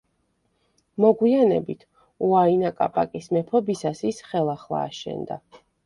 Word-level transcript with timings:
მოგვიანებით, 1.05 1.85
უაინა 2.29 2.73
კაპაკის 2.83 3.31
მეფობისას 3.39 4.05
ის 4.13 4.27
ხელახლა 4.33 4.85
აშენდა. 4.93 5.45